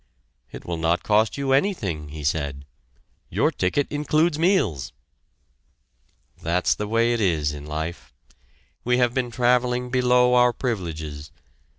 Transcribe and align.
"It 0.51 0.65
will 0.65 0.77
not 0.77 1.03
cost 1.03 1.37
you 1.37 1.51
anything," 1.51 2.09
he 2.09 2.23
said. 2.23 2.65
"Your 3.29 3.51
ticket 3.51 3.85
includes 3.91 4.39
meals." 4.39 4.93
That's 6.41 6.73
the 6.73 6.87
way 6.87 7.13
it 7.13 7.21
is 7.21 7.53
in 7.53 7.67
life 7.67 8.11
we 8.83 8.97
have 8.97 9.13
been 9.13 9.29
traveling 9.29 9.91
below 9.91 10.33
our 10.33 10.53
privileges. 10.53 11.29